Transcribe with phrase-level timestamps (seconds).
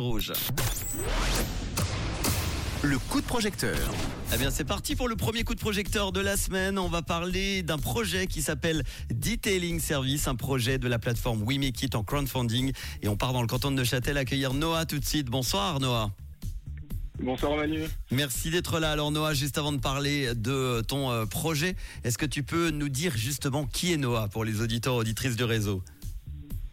[0.00, 0.32] Rouge.
[2.84, 3.76] Le coup de projecteur.
[4.32, 6.78] Eh bien, c'est parti pour le premier coup de projecteur de la semaine.
[6.78, 11.58] On va parler d'un projet qui s'appelle Detailing Service, un projet de la plateforme We
[11.58, 12.70] Make It en crowdfunding.
[13.02, 15.26] Et on part dans le canton de Neuchâtel accueillir Noah tout de suite.
[15.26, 16.12] Bonsoir Noah.
[17.20, 17.80] Bonsoir Manu.
[18.12, 18.92] Merci d'être là.
[18.92, 21.74] Alors Noah, juste avant de parler de ton euh, projet,
[22.04, 25.42] est-ce que tu peux nous dire justement qui est Noah pour les auditeurs auditrices du
[25.42, 25.82] réseau?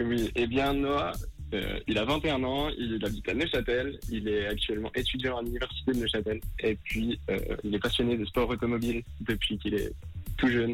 [0.00, 1.14] Oui, eh bien Noah,
[1.54, 5.92] euh, il a 21 ans, il habite à Neuchâtel, il est actuellement étudiant à l'université
[5.92, 9.92] de Neuchâtel et puis euh, il est passionné de sport automobile depuis qu'il est
[10.36, 10.72] tout jeune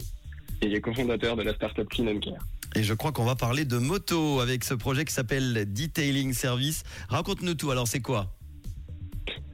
[0.63, 2.45] et il est cofondateur de la startup Clean and Care.
[2.75, 6.83] Et je crois qu'on va parler de moto avec ce projet qui s'appelle Detailing Service.
[7.09, 7.71] Raconte-nous tout.
[7.71, 8.35] Alors c'est quoi?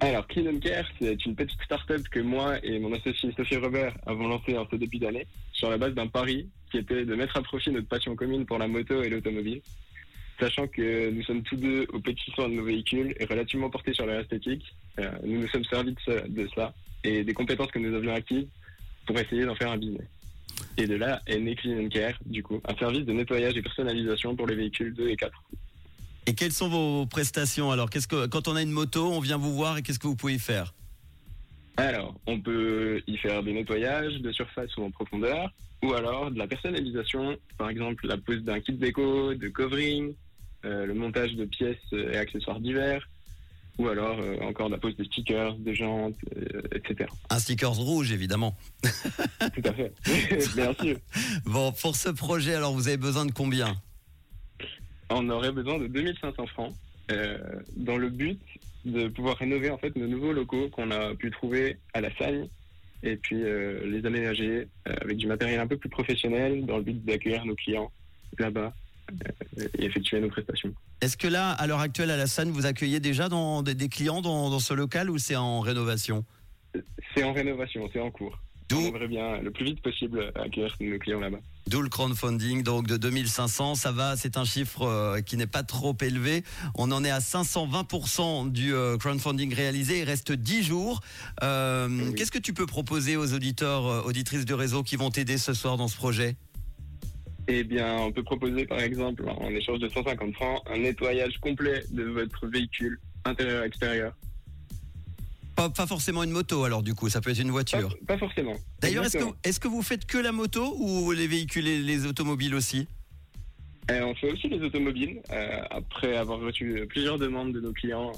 [0.01, 3.95] Alors Clean and Care, c'est une petite startup que moi et mon associé Sophie Robert
[4.07, 7.37] avons lancée en ce début d'année sur la base d'un pari qui était de mettre
[7.37, 9.61] à profit notre passion commune pour la moto et l'automobile
[10.41, 13.93] sachant que nous sommes tous deux au petit soin de nos véhicules et relativement portés
[13.93, 14.65] sur leur esthétique.
[14.99, 15.95] Euh, nous nous sommes servis
[16.29, 16.75] de, ça
[17.05, 18.49] et des compétences que nous avions acquises
[19.07, 20.07] pour essayer d'en faire un business.
[20.77, 24.35] Et de là est né Clean Care, du coup, un service de nettoyage et personnalisation
[24.35, 25.33] pour les véhicules 2 et 4.
[26.27, 29.39] Et quelles sont vos prestations Alors, qu'est-ce que quand on a une moto, on vient
[29.39, 30.75] vous voir et qu'est-ce que vous pouvez y faire?
[31.77, 35.51] Alors, on peut y faire des nettoyages de surface ou en profondeur,
[35.83, 40.15] ou alors de la personnalisation, par exemple la pose d'un kit déco, de covering,
[40.63, 43.07] le montage de pièces et accessoires divers,
[43.81, 47.09] ou alors euh, encore la pose de stickers, de jantes, euh, etc.
[47.31, 48.55] Un stickers rouge, évidemment.
[48.83, 49.93] Tout à fait,
[50.55, 50.99] bien sûr.
[51.47, 53.75] Bon, pour ce projet, alors vous avez besoin de combien?
[55.09, 56.75] On aurait besoin de 2500 francs,
[57.77, 58.41] dans le but
[58.85, 62.47] de pouvoir rénover en fait nos nouveaux locaux qu'on a pu trouver à la Sagne
[63.03, 67.45] et puis les aménager avec du matériel un peu plus professionnel dans le but d'accueillir
[67.45, 67.91] nos clients
[68.39, 68.73] là-bas
[69.79, 70.73] et effectuer nos prestations.
[71.01, 74.21] Est-ce que là, à l'heure actuelle, à la Seine, vous accueillez déjà dans, des, clients
[74.21, 76.25] dans, ce local ou c'est en rénovation?
[77.15, 78.39] C'est en rénovation, c'est en cours.
[78.73, 81.41] On aimerait bien le plus vite possible accueillir nos clients là-bas.
[81.67, 85.63] D'où le crowdfunding donc de 2500, ça va, c'est un chiffre euh, qui n'est pas
[85.63, 86.45] trop élevé.
[86.77, 91.01] On en est à 520% du euh, crowdfunding réalisé, il reste 10 jours.
[91.43, 95.53] Euh, qu'est-ce que tu peux proposer aux auditeurs, auditrices du réseau qui vont t'aider ce
[95.53, 96.37] soir dans ce projet?
[97.49, 101.83] Eh bien, on peut proposer par exemple, en échange de 150 francs, un nettoyage complet
[101.91, 104.15] de votre véhicule intérieur-extérieur.
[105.57, 107.95] Pas, forcément une moto alors du coup, ça peut être une voiture.
[108.07, 108.55] Pas, forcément.
[108.81, 112.07] D'ailleurs, est-ce que, est que, vous faites que la moto ou les véhicules et les
[112.07, 112.89] automobiles aussi
[113.91, 118.13] eh, On fait aussi les automobiles, euh, après avoir reçu plusieurs demandes de nos clients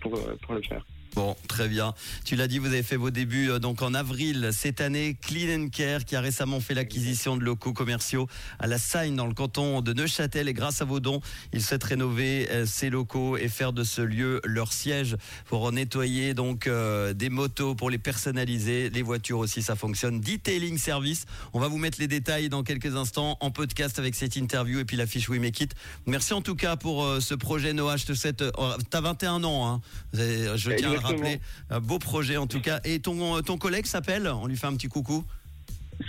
[0.00, 0.84] pour, euh, pour le faire.
[1.14, 1.94] Bon, très bien.
[2.24, 5.16] Tu l'as dit, vous avez fait vos débuts euh, donc en avril cette année.
[5.20, 8.28] Clean Care qui a récemment fait l'acquisition de locaux commerciaux
[8.58, 11.20] à la Seine dans le canton de Neuchâtel et grâce à vos dons,
[11.52, 15.16] ils souhaitent rénover euh, ces locaux et faire de ce lieu leur siège
[15.46, 20.20] pour nettoyer donc euh, des motos pour les personnaliser, les voitures aussi ça fonctionne.
[20.20, 21.24] Detailing service.
[21.52, 24.84] On va vous mettre les détails dans quelques instants en podcast avec cette interview et
[24.84, 25.74] puis la fiche We Make It.
[26.06, 27.96] Merci en tout cas pour ce projet Noah.
[27.96, 28.44] Je te souhaite.
[28.90, 29.80] T'as 21 ans, hein.
[30.12, 32.80] Je tiens à un beau projet en tout cas.
[32.84, 34.28] Et ton, ton collègue s'appelle?
[34.28, 35.24] On lui fait un petit coucou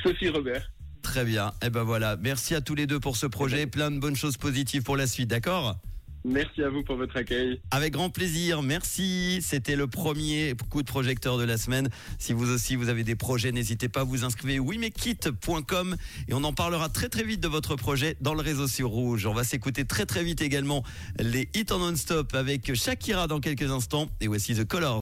[0.04, 0.70] Sophie Robert.
[1.02, 1.50] Très bien.
[1.62, 2.18] Et eh ben voilà.
[2.18, 3.66] Merci à tous les deux pour ce projet.
[3.66, 5.30] Plein de bonnes choses positives pour la suite.
[5.30, 5.78] D'accord?
[6.28, 7.62] Merci à vous pour votre accueil.
[7.72, 9.40] Avec grand plaisir, merci.
[9.42, 11.90] C'était le premier coup de projecteur de la semaine.
[12.20, 15.96] Si vous aussi vous avez des projets, n'hésitez pas à vous inscrire wimekit.com
[16.28, 19.26] et on en parlera très très vite de votre projet dans le réseau sur Rouge.
[19.26, 20.84] On va s'écouter très très vite également
[21.18, 24.96] les hits en non-stop avec Shakira dans quelques instants et voici The Color.